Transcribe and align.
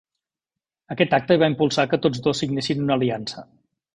Aquest 0.95 1.13
acte 1.17 1.37
va 1.43 1.51
impulsar 1.51 1.85
que 1.93 2.01
tots 2.07 2.23
dos 2.29 2.43
signessin 2.45 2.83
una 2.87 2.99
aliança. 2.99 3.49